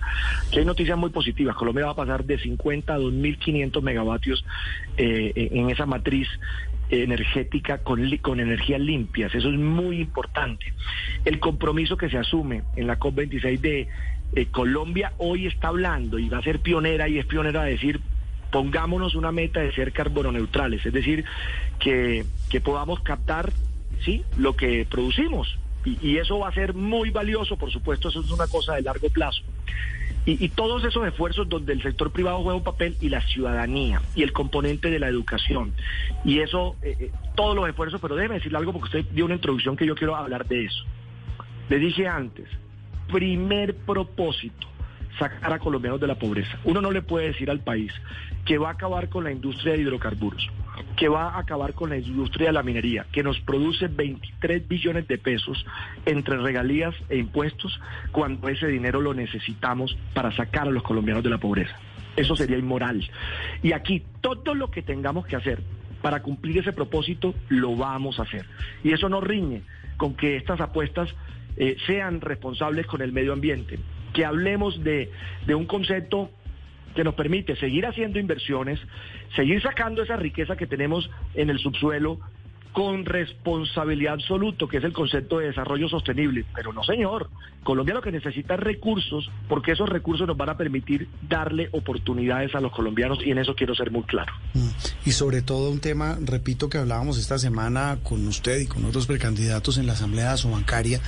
que 0.53 0.59
hay 0.59 0.67
noticias 0.67 0.99
muy 0.99 1.09
positivas. 1.09 1.57
Colombia 1.57 1.87
va 1.87 1.93
a 1.93 1.97
pasar 1.97 2.25
de 2.25 2.39
50 2.39 2.95
a 2.95 2.99
2.500 2.99 3.83
megavatios 3.83 4.45
en 4.99 5.71
esa 5.71 5.87
matriz 5.87 6.29
energética 6.91 7.79
con, 7.79 8.15
con 8.19 8.41
energías 8.41 8.81
limpias. 8.81 9.35
Eso 9.35 9.49
es 9.49 9.59
muy 9.59 10.01
importante. 10.03 10.67
El 11.25 11.41
compromiso 11.41 11.97
que 11.97 12.11
se 12.11 12.19
asume 12.19 12.65
en 12.77 12.87
la 12.87 12.99
COP26 12.99 13.59
de 13.59 14.47
Colombia 14.51 15.15
hoy 15.17 15.47
está 15.47 15.69
hablando 15.69 16.19
y 16.19 16.29
va 16.29 16.39
a 16.39 16.43
ser 16.43 16.61
pionera 16.61 17.09
y 17.09 17.19
es 17.19 17.25
pionera 17.25 17.63
a 17.63 17.65
decir 17.65 18.03
pongámonos 18.51 19.15
una 19.15 19.33
meta 19.33 19.61
de 19.61 19.73
ser 19.73 19.93
carbono 19.93 20.33
neutrales, 20.33 20.85
es 20.85 20.93
decir, 20.93 21.25
que, 21.79 22.25
podamos 22.63 23.01
captar 23.01 23.53
sí 24.05 24.23
lo 24.37 24.57
que 24.57 24.87
producimos. 24.89 25.59
Y, 25.85 26.19
eso 26.19 26.39
va 26.39 26.49
a 26.49 26.53
ser 26.53 26.75
muy 26.75 27.11
valioso, 27.11 27.57
por 27.57 27.71
supuesto, 27.71 28.09
eso 28.09 28.21
es 28.21 28.31
una 28.31 28.47
cosa 28.47 28.75
de 28.75 28.83
largo 28.83 29.09
plazo. 29.09 29.43
Y, 30.27 30.49
todos 30.51 30.85
esos 30.85 31.07
esfuerzos 31.07 31.49
donde 31.49 31.73
el 31.73 31.83
sector 31.83 32.13
privado 32.13 32.43
juega 32.43 32.57
un 32.57 32.63
papel 32.63 32.97
y 33.01 33.09
la 33.09 33.23
ciudadanía 33.23 34.03
y 34.15 34.23
el 34.23 34.33
componente 34.33 34.91
de 34.91 34.99
la 34.99 35.09
educación. 35.09 35.73
Y 36.25 36.41
eso, 36.41 36.77
eh, 36.83 36.97
eh, 37.01 37.11
todos 37.35 37.57
los 37.57 37.67
esfuerzos, 37.69 38.01
pero 38.01 38.17
déjeme 38.17 38.35
decirle 38.35 38.59
algo 38.59 38.73
porque 38.73 38.99
usted 38.99 39.13
dio 39.13 39.25
una 39.25 39.35
introducción 39.35 39.77
que 39.77 39.87
yo 39.87 39.95
quiero 39.95 40.15
hablar 40.15 40.47
de 40.47 40.67
eso. 40.67 40.85
Le 41.71 41.79
dije 41.79 42.07
antes, 42.07 42.49
primer 43.11 43.75
propósito, 43.75 44.69
sacar 45.21 45.53
a 45.53 45.59
colombianos 45.59 46.01
de 46.01 46.07
la 46.07 46.17
pobreza. 46.17 46.59
Uno 46.65 46.81
no 46.81 46.91
le 46.91 47.03
puede 47.03 47.29
decir 47.29 47.51
al 47.51 47.61
país 47.61 47.93
que 48.47 48.59
va 48.59 48.69
a 48.69 48.73
acabar 48.73 49.11
con 49.11 49.23
la 49.23 49.31
industria 49.31 49.75
de 49.75 49.83
hidrocarburos, 49.83 50.49
que 50.97 51.09
va 51.09 51.35
a 51.35 51.39
acabar 51.39 51.75
con 51.75 51.91
la 51.91 51.99
industria 51.99 52.49
de 52.49 52.53
la 52.55 52.63
minería, 52.63 53.07
que 53.13 53.23
nos 53.23 53.39
produce 53.41 53.89
23 53.89 54.67
billones 54.67 55.07
de 55.07 55.19
pesos 55.19 55.65
entre 56.07 56.39
regalías 56.39 56.95
e 57.11 57.19
impuestos 57.19 57.79
cuando 58.13 58.49
ese 58.49 58.67
dinero 58.67 59.01
lo 59.01 59.13
necesitamos 59.13 59.97
para 60.15 60.35
sacar 60.35 60.69
a 60.69 60.71
los 60.71 60.83
colombianos 60.83 61.23
de 61.23 61.31
la 61.31 61.39
pobreza. 61.39 61.77
Eso 62.17 62.35
sería 62.35 62.59
inmoral. 62.59 63.09
Y 63.63 63.73
aquí 63.73 64.03
todo 64.21 64.55
lo 64.55 64.71
que 64.71 64.83
tengamos 64.83 65.27
que 65.27 65.37
hacer 65.37 65.63
para 66.01 66.23
cumplir 66.23 66.59
ese 66.59 66.73
propósito 66.73 67.35
lo 67.51 67.77
vamos 67.77 68.19
a 68.19 68.23
hacer. 68.23 68.47
Y 68.83 68.93
eso 68.93 69.11
no 69.11 69.21
riñe 69.21 69.63
con 69.99 70.15
que 70.15 70.37
estas 70.37 70.61
apuestas 70.61 71.15
eh, 71.59 71.77
sean 71.87 72.23
responsables 72.23 72.87
con 72.87 73.03
el 73.03 73.13
medio 73.13 73.35
ambiente 73.35 73.79
que 74.13 74.25
hablemos 74.25 74.83
de, 74.83 75.11
un 75.49 75.67
concepto 75.67 76.31
que 76.95 77.05
nos 77.05 77.15
permite 77.15 77.57
seguir 77.57 77.87
haciendo 77.87 78.19
inversiones, 78.19 78.81
seguir 79.37 79.63
sacando 79.63 80.03
esa 80.03 80.17
riqueza 80.17 80.57
que 80.57 80.67
tenemos 80.67 81.09
en 81.35 81.51
el 81.51 81.59
subsuelo 81.59 82.19
con 82.73 83.05
responsabilidad 83.05 84.15
absoluta, 84.15 84.67
que 84.71 84.79
es 84.79 84.85
el 84.85 84.93
concepto 84.93 85.39
de 85.39 85.47
desarrollo 85.47 85.89
sostenible. 85.89 86.45
Pero 86.55 86.73
no, 86.73 86.85
señor. 86.85 87.29
Colombia 87.63 87.95
lo 87.95 88.01
que 88.01 88.11
necesita 88.11 88.55
es 88.55 88.61
recursos, 88.61 89.31
porque 89.47 89.73
esos 89.73 89.89
recursos 89.89 90.27
nos 90.27 90.37
van 90.37 90.49
a 90.49 90.57
permitir 90.57 91.09
darle 91.29 91.69
oportunidades 91.73 92.55
a 92.55 92.61
los 92.61 92.73
colombianos 92.73 93.19
y 93.25 93.33
en 93.33 93.39
eso 93.39 93.55
quiero 93.55 93.75
ser 93.75 93.91
muy 93.91 94.03
claro. 94.05 94.33
Mm. 94.55 94.69
Y 95.05 95.13
sobre 95.13 95.43
todo 95.43 95.71
un 95.71 95.81
tema, 95.81 96.19
repito, 96.25 96.71
que 96.71 96.79
hablábamos 96.79 97.19
esta 97.19 97.39
semana 97.39 97.99
con 98.03 98.27
usted 98.27 98.61
y 98.61 98.67
con 98.67 98.85
otros 98.87 99.07
precandidatos 99.07 99.77
en 99.77 99.87
la 99.87 99.93
Asamblea 99.93 100.37
Bancaria, 100.51 101.01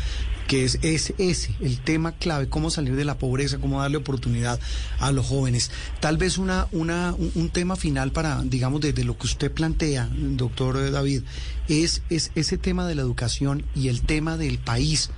que 0.46 0.64
es, 0.64 0.78
es 0.82 1.14
ese, 1.18 1.54
el 1.60 1.80
tema 1.80 2.12
clave, 2.12 2.48
cómo 2.48 2.70
salir 2.70 2.96
de 2.96 3.04
la 3.04 3.18
pobreza, 3.18 3.58
cómo 3.58 3.80
darle 3.80 3.96
oportunidad 3.96 4.60
a 4.98 5.12
los 5.12 5.26
jóvenes. 5.26 5.70
Tal 6.00 6.18
vez 6.18 6.38
una, 6.38 6.66
una, 6.72 7.14
un, 7.14 7.50
tema 7.50 7.76
final 7.76 8.12
para, 8.12 8.42
digamos, 8.42 8.80
desde 8.80 9.04
lo 9.04 9.16
que 9.16 9.26
usted 9.26 9.50
plantea, 9.52 10.08
doctor 10.12 10.90
David, 10.90 11.22
es, 11.68 12.02
es 12.10 12.30
ese 12.34 12.58
tema 12.58 12.86
de 12.86 12.94
la 12.94 13.02
educación 13.02 13.64
y 13.74 13.88
el 13.88 14.02
tema 14.02 14.36
del 14.36 14.58
país 14.58 15.10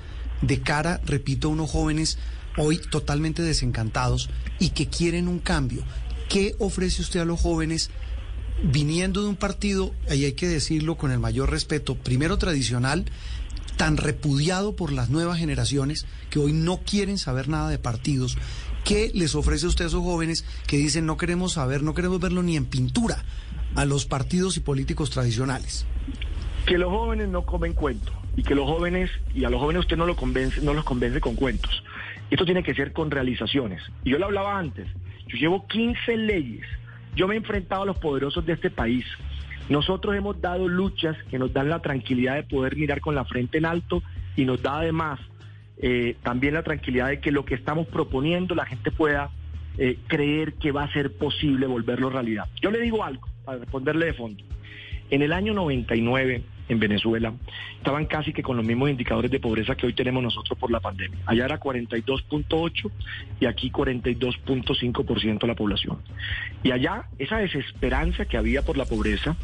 de 0.43 0.61
cara, 0.61 1.01
repito, 1.07 1.49
a 1.49 1.53
unos 1.53 1.71
jóvenes 1.71 2.19
hoy 2.57 2.79
totalmente 2.79 3.43
desencantados 3.43 4.31
y 4.59 4.71
que 4.71 4.89
quieren 4.89 5.29
un 5.29 5.39
cambio. 5.39 5.83
¿Qué 6.29 6.55
ofrece 6.59 7.03
usted 7.03 7.21
a 7.21 7.25
los 7.25 7.41
jóvenes 7.41 7.91
viniendo 8.63 9.23
de 9.23 9.29
un 9.29 9.37
partido, 9.37 9.93
ahí 10.09 10.25
hay 10.25 10.33
que 10.33 10.49
decirlo 10.49 10.97
con 10.97 11.11
el 11.11 11.19
mayor 11.19 11.51
respeto, 11.51 11.97
primero 11.97 12.39
tradicional, 12.39 13.05
tan 13.77 13.97
repudiado 13.97 14.77
por 14.77 14.93
las 14.93 15.11
nuevas 15.11 15.39
generaciones 15.39 16.07
que 16.31 16.39
hoy 16.39 16.53
no 16.53 16.79
quieren 16.79 17.19
saber 17.19 17.49
nada 17.49 17.69
de 17.69 17.79
partidos. 17.79 18.37
¿Qué 18.85 19.11
les 19.15 19.35
ofrece 19.35 19.67
usted 19.67 19.87
a 19.87 19.89
esos 19.89 20.03
jóvenes 20.03 20.45
que 20.67 20.77
dicen 20.77 21.07
no 21.07 21.17
queremos 21.17 21.55
saber, 21.55 21.83
no 21.83 21.95
queremos 21.95 22.21
verlo 22.21 22.43
ni 22.43 22.57
en 22.57 22.67
pintura 22.67 23.25
a 23.75 23.85
los 23.85 24.07
partidos 24.07 24.57
y 24.57 24.61
políticos 24.61 25.11
tradicionales? 25.11 25.87
Que 26.67 26.79
los 26.79 26.91
jóvenes 26.91 27.29
no 27.29 27.43
comen 27.43 27.75
cuentos 27.75 28.15
y 28.37 28.43
que 28.43 28.55
los 28.55 28.67
jóvenes, 28.67 29.11
y 29.35 29.45
a 29.45 29.51
los 29.51 29.61
jóvenes 29.61 29.81
usted 29.81 29.97
no, 29.97 30.07
lo 30.07 30.17
convence, 30.17 30.61
no 30.61 30.75
los 30.75 30.85
convence 30.85 31.21
con 31.21 31.35
cuentos. 31.35 31.83
Esto 32.31 32.45
tiene 32.45 32.63
que 32.63 32.75
ser 32.75 32.93
con 32.93 33.11
realizaciones. 33.11 33.83
Y 34.03 34.11
yo 34.11 34.19
lo 34.19 34.27
hablaba 34.27 34.59
antes, 34.59 34.89
yo 35.27 35.37
llevo 35.37 35.67
15 35.67 36.17
leyes, 36.17 36.67
yo 37.15 37.29
me 37.29 37.35
he 37.35 37.39
enfrentado 37.39 37.83
a 37.83 37.87
los 37.87 37.99
poderosos 37.99 38.45
de 38.45 38.55
este 38.55 38.71
país 38.71 39.05
nosotros 39.69 40.15
hemos 40.15 40.41
dado 40.41 40.69
luchas 40.69 41.17
que 41.31 41.39
nos 41.39 41.53
dan 41.53 41.71
la 41.71 41.81
tranquilidad 41.81 42.35
de 42.35 42.43
poder 42.43 42.77
mirar 42.77 43.01
con 43.01 43.15
la 43.15 43.25
frente 43.25 43.59
en 43.59 43.65
alto 43.65 44.03
y 44.37 44.45
nos 44.45 44.63
da 44.63 44.81
además 44.81 45.21
eh, 45.79 46.17
también 46.23 46.55
la 46.55 46.63
tranquilidad 46.63 47.09
de 47.09 47.21
que 47.21 47.33
lo 47.33 47.45
que 47.45 47.55
estamos 47.55 47.87
proponiendo 47.87 48.55
la 48.55 48.67
gente 48.67 48.91
pueda 48.91 49.31
eh, 49.79 49.99
creer 50.07 50.55
que 50.55 50.71
va 50.71 50.85
a 50.85 50.93
ser 50.93 51.17
posible 51.17 51.67
volverlo 51.67 52.11
realidad. 52.11 52.47
Yo 52.61 52.71
le 52.71 52.81
digo 52.81 53.03
algo 53.05 53.27
para 53.45 53.59
responderle 53.59 54.07
de 54.07 54.13
fondo. 54.15 54.45
En 55.11 55.23
el 55.23 55.33
año 55.33 55.55
99 55.55 56.43
en 56.69 56.81
Venezuela 56.81 57.35
estaban 57.77 58.07
casi 58.07 58.33
que 58.33 58.43
con 58.43 58.57
los 58.57 58.65
mismos 58.65 58.91
indicadores 58.91 59.31
de 59.31 59.39
pobreza 59.39 59.75
que 59.75 59.87
hoy 59.87 59.93
tenemos 59.93 60.23
nosotros 60.23 60.59
por 60.59 60.71
la 60.71 60.81
pandemia. 60.81 61.19
Allá 61.27 61.45
era 61.45 61.61
42.8 61.61 62.91
y 63.41 63.47
aquí 63.47 63.71
42.5% 63.71 65.47
la 65.47 65.55
población. 65.55 65.99
Y 66.63 66.71
allá 66.71 67.05
esa 67.19 67.39
desesperanza 67.39 68.25
que 68.25 68.37
había 68.37 68.63
por 68.63 68.77
la 68.77 68.87
pobreza 68.87 69.37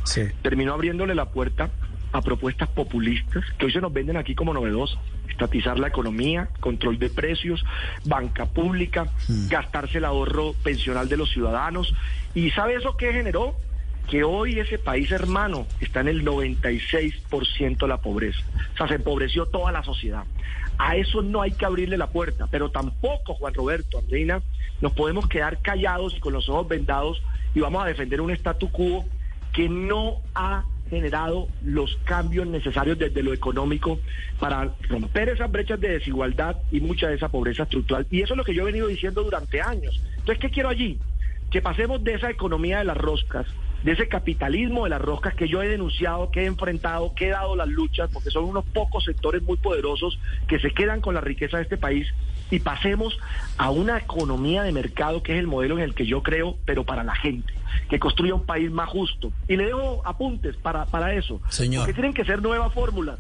terminó 0.43 0.73
abriéndole 0.73 1.15
la 1.15 1.31
puerta 1.31 1.71
a 2.13 2.23
propuestas 2.23 2.69
populistas 2.71 3.45
que 3.59 3.67
hoy 3.67 3.73
se 3.73 3.81
nos 3.81 3.93
venden 3.93 4.17
aquí 4.17 4.35
como 4.35 4.53
novedosas. 4.53 4.99
Estatizar 5.29 5.79
la 5.79 5.89
economía, 5.89 6.49
control 6.59 6.99
de 6.99 7.09
precios, 7.09 7.65
banca 8.05 8.47
pública, 8.47 9.05
hmm. 9.29 9.49
gastarse 9.49 9.99
el 9.99 10.05
ahorro 10.05 10.55
pensional 10.65 11.09
de 11.09 11.17
los 11.17 11.31
ciudadanos. 11.31 11.95
¿Y 12.35 12.51
sabe 12.51 12.75
eso 12.75 12.97
qué 12.97 13.13
generó? 13.13 13.55
Que 14.09 14.25
hoy 14.25 14.59
ese 14.59 14.79
país 14.79 15.11
hermano 15.13 15.67
está 15.81 16.01
en 16.01 16.09
el 16.09 16.25
96% 16.25 17.79
de 17.79 17.89
la 17.89 17.99
pobreza. 17.99 18.41
O 18.75 18.77
sea, 18.77 18.89
se 18.89 18.95
empobreció 18.95 19.47
toda 19.47 19.73
la 19.73 19.85
sociedad. 19.85 20.25
A 20.79 20.97
eso 20.97 21.23
no 21.23 21.43
hay 21.43 21.53
que 21.53 21.67
abrirle 21.67 21.99
la 21.99 22.09
puerta, 22.09 22.49
pero 22.51 22.71
tampoco, 22.71 23.35
Juan 23.35 23.55
Roberto, 23.55 23.99
Andreina, 23.99 24.41
nos 24.81 24.93
podemos 24.93 25.29
quedar 25.29 25.61
callados 25.61 26.17
y 26.17 26.21
con 26.21 26.33
los 26.33 26.49
ojos 26.49 26.69
vendados 26.69 27.23
y 27.55 27.61
vamos 27.61 27.83
a 27.83 27.87
defender 27.87 28.21
un 28.21 28.31
statu 28.31 28.71
quo 28.71 29.05
que 29.53 29.69
no 29.69 30.23
ha 30.35 30.65
generado 30.89 31.49
los 31.63 31.97
cambios 32.05 32.47
necesarios 32.47 32.99
desde 32.99 33.23
lo 33.23 33.33
económico 33.33 34.01
para 34.41 34.75
romper 34.89 35.29
esas 35.29 35.51
brechas 35.51 35.81
de 35.81 35.91
desigualdad 35.91 36.57
y 36.73 36.81
mucha 36.81 37.09
de 37.09 37.15
esa 37.15 37.29
pobreza 37.29 37.63
estructural. 37.63 38.07
Y 38.11 38.23
eso 38.23 38.35
es 38.35 38.39
lo 38.39 38.45
que 38.45 38.55
yo 38.55 38.63
he 38.63 38.67
venido 38.67 38.89
diciendo 38.89 39.23
durante 39.23 39.63
años. 39.63 40.03
Entonces, 40.19 40.39
¿qué 40.39 40.51
quiero 40.51 40.69
allí? 40.69 40.99
Que 41.51 41.63
pasemos 41.63 42.03
de 42.03 42.15
esa 42.15 42.31
economía 42.31 42.79
de 42.79 42.85
las 42.85 42.97
roscas 42.97 43.47
de 43.83 43.93
ese 43.93 44.09
capitalismo 44.09 44.85
de 44.85 44.91
las 44.91 45.01
roscas 45.01 45.35
que 45.35 45.49
yo 45.49 45.63
he 45.63 45.69
denunciado, 45.69 46.31
que 46.31 46.43
he 46.43 46.47
enfrentado, 46.47 47.15
que 47.15 47.29
he 47.29 47.31
dado 47.31 47.57
las 47.57 47.69
luchas, 47.69 48.11
porque 48.13 48.31
son 48.31 48.45
unos 48.45 48.65
pocos 48.67 49.05
sectores 49.05 49.43
muy 49.43 49.57
poderosos 49.57 50.19
que 50.47 50.59
se 50.59 50.71
quedan 50.73 51.01
con 51.01 51.15
la 51.15 51.21
riqueza 51.21 51.57
de 51.57 51.63
este 51.65 51.77
país, 51.77 52.07
y 52.51 52.59
pasemos 52.61 53.19
a 53.57 53.71
una 53.71 53.99
economía 53.99 54.63
de 54.63 54.73
mercado 54.73 55.23
que 55.23 55.33
es 55.33 55.39
el 55.39 55.47
modelo 55.47 55.79
en 55.79 55.85
el 55.85 55.95
que 55.95 56.07
yo 56.07 56.23
creo, 56.23 56.57
pero 56.65 56.85
para 56.85 57.05
la 57.05 57.15
gente, 57.15 57.53
que 57.89 57.99
construya 57.99 58.35
un 58.35 58.45
país 58.45 58.71
más 58.71 58.89
justo. 58.89 59.33
Y 59.49 59.57
le 59.57 59.67
dejo 59.67 60.03
apuntes 60.05 60.57
para, 60.57 60.85
para 60.87 61.15
eso, 61.15 61.41
Señor. 61.49 61.83
porque 61.83 61.95
tienen 61.95 62.13
que 62.13 62.25
ser 62.25 62.43
nuevas 62.43 62.73
fórmulas. 62.75 63.19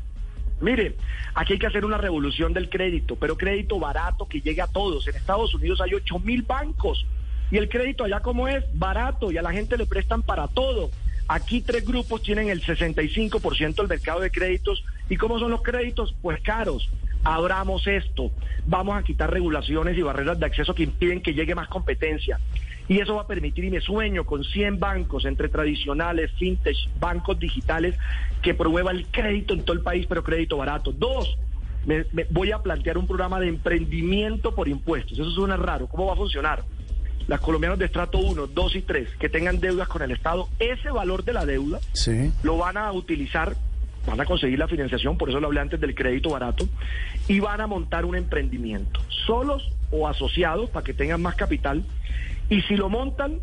Mire, 0.61 0.97
aquí 1.35 1.55
hay 1.55 1.59
que 1.59 1.67
hacer 1.67 1.87
una 1.87 1.97
revolución 1.97 2.53
del 2.53 2.69
crédito, 2.69 3.17
pero 3.17 3.39
crédito 3.39 3.79
barato 3.79 4.27
que 4.29 4.43
llegue 4.43 4.61
a 4.61 4.67
todos. 4.67 5.09
En 5.09 5.17
Estados 5.17 5.55
Unidos 5.55 5.81
hay 5.81 5.95
8 5.95 6.19
mil 6.19 6.43
bancos 6.43 7.07
y 7.51 7.57
el 7.57 7.69
crédito 7.69 8.05
allá 8.05 8.21
como 8.21 8.49
es, 8.49 8.65
barato 8.75 9.31
y 9.33 9.39
a 9.39 9.43
la 9.43 9.53
gente 9.53 9.77
le 9.77 9.87
prestan 9.87 10.23
para 10.23 10.49
todo. 10.49 10.91
Aquí 11.29 11.61
tres 11.61 11.85
grupos 11.85 12.23
tienen 12.23 12.49
el 12.49 12.63
65% 12.63 13.75
del 13.77 13.89
mercado 13.89 14.21
de 14.21 14.31
créditos. 14.31 14.85
¿Y 15.09 15.17
cómo 15.17 15.39
son 15.39 15.51
los 15.51 15.63
créditos? 15.63 16.15
Pues 16.23 16.41
caros. 16.41 16.91
Abramos 17.23 17.87
esto. 17.87 18.33
Vamos 18.67 18.99
a 18.99 19.03
quitar 19.03 19.31
regulaciones 19.31 19.97
y 19.97 20.03
barreras 20.03 20.41
de 20.41 20.47
acceso 20.47 20.75
que 20.75 20.85
impiden 20.85 21.23
que 21.23 21.35
llegue 21.35 21.55
más 21.55 21.69
competencia. 21.69 22.41
Y 22.89 22.99
eso 22.99 23.15
va 23.15 23.23
a 23.23 23.27
permitir, 23.29 23.65
y 23.65 23.71
me 23.71 23.81
sueño, 23.81 24.25
con 24.25 24.43
100 24.43 24.81
bancos 24.81 25.25
entre 25.25 25.49
tradicionales, 25.49 26.33
fintech, 26.33 26.77
bancos 26.99 27.39
digitales, 27.39 27.95
que 28.43 28.53
promueva 28.55 28.91
el 28.91 29.07
crédito 29.07 29.55
en 29.55 29.63
todo 29.63 29.77
el 29.77 29.83
país, 29.83 30.07
pero 30.09 30.25
crédito 30.25 30.57
barato. 30.57 30.91
Dos, 30.91 31.39
me, 31.87 32.05
voy 32.31 32.51
a 32.51 32.59
plantear 32.59 32.99
un 32.99 33.07
programa 33.07 33.39
de 33.39 33.47
emprendimiento 33.47 34.55
por 34.55 34.67
impuestos. 34.67 35.17
Eso 35.17 35.31
suena 35.31 35.57
raro. 35.57 35.87
¿Cómo 35.87 36.07
va 36.07 36.15
a 36.15 36.17
funcionar? 36.17 36.65
Las 37.29 37.41
colombianos 37.41 37.79
de 37.79 37.87
estrato 37.87 38.19
1, 38.19 38.49
2 38.49 38.77
y 38.77 38.83
3 38.83 39.09
que 39.19 39.29
tengan 39.29 39.61
deudas 39.61 39.89
con 39.89 40.03
el 40.03 40.11
Estado, 40.11 40.49
ese 40.59 40.91
valor 40.91 41.25
de 41.25 41.33
la 41.33 41.47
deuda 41.47 41.81
lo 42.43 42.59
van 42.59 42.77
a 42.77 42.91
utilizar, 42.93 43.57
van 44.07 44.21
a 44.21 44.25
conseguir 44.25 44.59
la 44.59 44.69
financiación, 44.69 45.17
por 45.17 45.29
eso 45.29 45.41
lo 45.41 45.47
hablé 45.47 45.61
antes 45.61 45.81
del 45.81 45.95
crédito 45.95 46.31
barato, 46.31 46.69
y 47.29 47.41
van 47.41 47.61
a 47.61 47.67
montar 47.67 48.05
un 48.05 48.17
emprendimiento, 48.17 49.01
solos 49.27 49.71
o 49.91 50.09
asociados 50.09 50.71
para 50.71 50.85
que 50.85 50.95
tengan 50.95 51.23
más 51.23 51.37
capital, 51.37 51.85
y 52.49 52.63
si 52.63 52.77
lo 52.77 52.89
montan, 52.89 53.39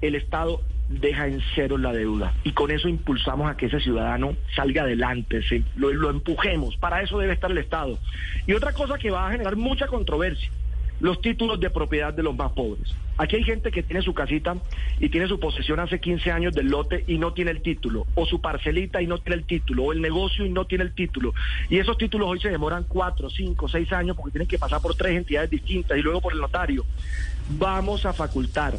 el 0.00 0.14
Estado 0.14 0.60
deja 0.88 1.26
en 1.26 1.40
cero 1.54 1.78
la 1.78 1.92
deuda 1.92 2.34
y 2.44 2.52
con 2.52 2.70
eso 2.70 2.88
impulsamos 2.88 3.50
a 3.50 3.56
que 3.56 3.66
ese 3.66 3.80
ciudadano 3.80 4.36
salga 4.54 4.82
adelante, 4.82 5.40
lo, 5.76 5.92
lo 5.92 6.10
empujemos, 6.10 6.76
para 6.76 7.02
eso 7.02 7.18
debe 7.18 7.32
estar 7.32 7.50
el 7.50 7.58
Estado. 7.58 7.98
Y 8.46 8.52
otra 8.52 8.72
cosa 8.72 8.98
que 8.98 9.10
va 9.10 9.28
a 9.28 9.32
generar 9.32 9.56
mucha 9.56 9.86
controversia, 9.86 10.50
los 11.02 11.20
títulos 11.20 11.58
de 11.58 11.68
propiedad 11.68 12.14
de 12.14 12.22
los 12.22 12.34
más 12.34 12.52
pobres. 12.52 12.94
Aquí 13.18 13.34
hay 13.34 13.42
gente 13.42 13.72
que 13.72 13.82
tiene 13.82 14.02
su 14.02 14.14
casita 14.14 14.56
y 15.00 15.08
tiene 15.08 15.26
su 15.26 15.40
posesión 15.40 15.80
hace 15.80 16.00
15 16.00 16.30
años 16.30 16.54
del 16.54 16.68
lote 16.68 17.04
y 17.08 17.18
no 17.18 17.32
tiene 17.32 17.50
el 17.50 17.60
título, 17.60 18.06
o 18.14 18.24
su 18.24 18.40
parcelita 18.40 19.02
y 19.02 19.08
no 19.08 19.18
tiene 19.18 19.40
el 19.40 19.44
título, 19.44 19.82
o 19.82 19.92
el 19.92 20.00
negocio 20.00 20.46
y 20.46 20.48
no 20.48 20.64
tiene 20.64 20.84
el 20.84 20.94
título. 20.94 21.34
Y 21.68 21.78
esos 21.78 21.98
títulos 21.98 22.28
hoy 22.28 22.40
se 22.40 22.50
demoran 22.50 22.86
4, 22.88 23.28
5, 23.28 23.68
6 23.68 23.92
años 23.92 24.16
porque 24.16 24.30
tienen 24.30 24.46
que 24.46 24.60
pasar 24.60 24.80
por 24.80 24.94
tres 24.94 25.16
entidades 25.16 25.50
distintas 25.50 25.98
y 25.98 26.02
luego 26.02 26.20
por 26.20 26.34
el 26.34 26.40
notario. 26.40 26.86
Vamos 27.58 28.06
a 28.06 28.12
facultar 28.12 28.74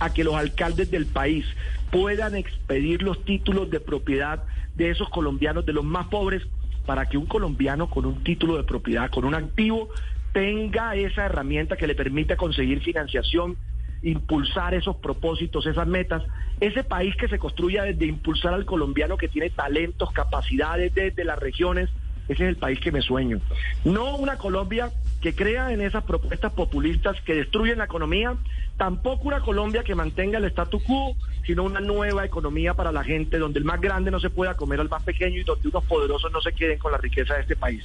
a 0.00 0.12
que 0.12 0.24
los 0.24 0.34
alcaldes 0.34 0.90
del 0.90 1.06
país 1.06 1.46
puedan 1.92 2.34
expedir 2.34 3.02
los 3.02 3.24
títulos 3.24 3.70
de 3.70 3.78
propiedad 3.78 4.42
de 4.74 4.90
esos 4.90 5.08
colombianos, 5.10 5.64
de 5.64 5.72
los 5.72 5.84
más 5.84 6.08
pobres, 6.08 6.42
para 6.86 7.06
que 7.06 7.18
un 7.18 7.26
colombiano 7.26 7.88
con 7.88 8.04
un 8.04 8.24
título 8.24 8.56
de 8.56 8.64
propiedad, 8.64 9.10
con 9.10 9.24
un 9.24 9.34
activo, 9.34 9.90
tenga 10.32 10.94
esa 10.94 11.26
herramienta 11.26 11.76
que 11.76 11.86
le 11.86 11.94
permite 11.94 12.36
conseguir 12.36 12.80
financiación, 12.80 13.56
impulsar 14.02 14.74
esos 14.74 14.96
propósitos, 14.96 15.66
esas 15.66 15.86
metas, 15.86 16.22
ese 16.60 16.84
país 16.84 17.14
que 17.16 17.28
se 17.28 17.38
construya 17.38 17.82
desde 17.84 18.06
impulsar 18.06 18.54
al 18.54 18.64
colombiano 18.64 19.16
que 19.16 19.28
tiene 19.28 19.50
talentos, 19.50 20.12
capacidades 20.12 20.94
desde 20.94 21.24
las 21.24 21.38
regiones, 21.38 21.88
ese 22.28 22.44
es 22.44 22.48
el 22.50 22.56
país 22.56 22.78
que 22.78 22.92
me 22.92 23.00
sueño. 23.00 23.40
No 23.84 24.16
una 24.16 24.36
Colombia 24.36 24.90
que 25.22 25.34
crea 25.34 25.72
en 25.72 25.80
esas 25.80 26.04
propuestas 26.04 26.52
populistas 26.52 27.20
que 27.22 27.34
destruyen 27.34 27.78
la 27.78 27.84
economía, 27.84 28.36
tampoco 28.76 29.28
una 29.28 29.40
Colombia 29.40 29.82
que 29.82 29.94
mantenga 29.94 30.38
el 30.38 30.44
statu 30.44 30.80
quo, 30.80 31.16
sino 31.46 31.64
una 31.64 31.80
nueva 31.80 32.24
economía 32.26 32.74
para 32.74 32.92
la 32.92 33.02
gente, 33.02 33.38
donde 33.38 33.58
el 33.58 33.64
más 33.64 33.80
grande 33.80 34.10
no 34.10 34.20
se 34.20 34.30
pueda 34.30 34.54
comer 34.54 34.80
al 34.80 34.90
más 34.90 35.02
pequeño 35.02 35.40
y 35.40 35.44
donde 35.44 35.68
unos 35.68 35.84
poderosos 35.84 36.30
no 36.30 36.40
se 36.42 36.52
queden 36.52 36.78
con 36.78 36.92
la 36.92 36.98
riqueza 36.98 37.34
de 37.34 37.40
este 37.40 37.56
país. 37.56 37.82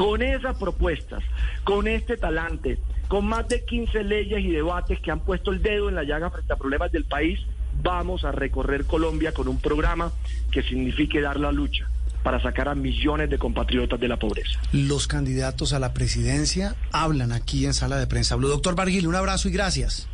Con 0.00 0.22
esas 0.22 0.56
propuestas, 0.56 1.22
con 1.62 1.86
este 1.86 2.16
talante, 2.16 2.78
con 3.06 3.26
más 3.26 3.46
de 3.48 3.66
15 3.66 4.02
leyes 4.02 4.40
y 4.40 4.50
debates 4.50 4.98
que 4.98 5.10
han 5.10 5.20
puesto 5.20 5.50
el 5.52 5.60
dedo 5.60 5.90
en 5.90 5.94
la 5.94 6.04
llaga 6.04 6.30
frente 6.30 6.50
a 6.54 6.56
problemas 6.56 6.90
del 6.90 7.04
país, 7.04 7.38
vamos 7.82 8.24
a 8.24 8.32
recorrer 8.32 8.86
Colombia 8.86 9.34
con 9.34 9.46
un 9.46 9.60
programa 9.60 10.10
que 10.50 10.62
signifique 10.62 11.20
dar 11.20 11.38
la 11.38 11.52
lucha 11.52 11.86
para 12.22 12.40
sacar 12.40 12.70
a 12.70 12.74
millones 12.74 13.28
de 13.28 13.36
compatriotas 13.36 14.00
de 14.00 14.08
la 14.08 14.16
pobreza. 14.16 14.58
Los 14.72 15.06
candidatos 15.06 15.74
a 15.74 15.78
la 15.78 15.92
presidencia 15.92 16.76
hablan 16.92 17.30
aquí 17.32 17.66
en 17.66 17.74
sala 17.74 17.98
de 17.98 18.06
prensa. 18.06 18.36
Doctor 18.36 18.74
Barguil, 18.74 19.06
un 19.06 19.16
abrazo 19.16 19.50
y 19.50 19.52
gracias. 19.52 20.08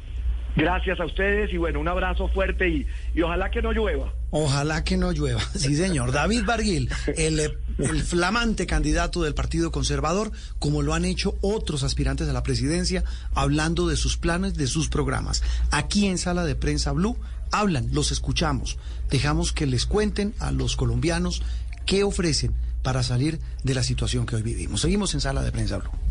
Gracias 0.57 0.99
a 1.01 1.05
ustedes 1.05 1.53
y 1.53 1.59
bueno, 1.59 1.81
un 1.81 1.89
abrazo 1.89 2.29
fuerte 2.29 2.69
y, 2.69 2.87
y 3.15 3.21
ojalá 3.21 3.51
que 3.51 3.61
no 3.61 3.73
llueva. 3.73 4.13
Ojalá 4.31 4.85
que 4.85 4.97
no 4.97 5.13
llueva. 5.13 5.43
Sí, 5.55 5.77
señor. 5.77 6.13
David 6.13 6.45
Barguil, 6.47 6.91
el, 7.17 7.41
el, 7.41 8.03
flamante 8.03 8.67
candidato 8.67 9.23
del 9.23 9.35
Partido 9.35 9.71
Conservador, 9.71 10.33
como 10.59 10.83
lo 10.83 10.95
han 10.95 11.05
hecho 11.05 11.37
otros 11.43 11.83
aspirantes 11.83 12.29
a 12.29 12.33
la 12.33 12.43
presidencia, 12.43 13.05
hablando 13.35 13.87
de 13.87 13.97
sus 13.97 14.17
planes, 14.17 14.55
de 14.55 14.67
sus 14.67 14.89
programas. 14.89 15.43
Aquí 15.71 16.07
en 16.07 16.17
Sala 16.17 16.45
de 16.45 16.55
Prensa 16.55 16.93
Blue 16.93 17.19
hablan, 17.53 17.89
los 17.93 18.11
escuchamos. 18.11 18.79
Dejamos 19.11 19.53
que 19.53 19.67
les 19.67 19.85
cuenten 19.85 20.35
a 20.39 20.53
los 20.53 20.77
colombianos 20.77 21.43
qué 21.85 22.03
ofrecen 22.03 22.55
para 22.83 23.03
salir 23.03 23.41
de 23.63 23.75
la 23.75 23.83
situación 23.83 24.27
que 24.27 24.37
hoy 24.37 24.43
vivimos. 24.43 24.81
Seguimos 24.81 25.13
en 25.15 25.21
Sala 25.21 25.43
de 25.43 25.53
Prensa 25.53 25.79
Blue. 25.79 26.06